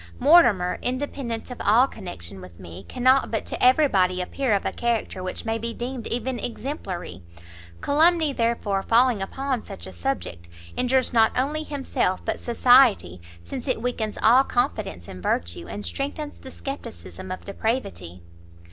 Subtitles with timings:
[0.17, 4.71] Mortimer, independent of all connection with me, cannot but to every body appear of a
[4.71, 7.21] character which may be deemed even exemplary;
[7.83, 13.79] calumny, therefore, falling upon such a subject, injures not only himself but society, since it
[13.83, 18.23] weakens all confidence in virtue, and strengthens the scepticism of depravity."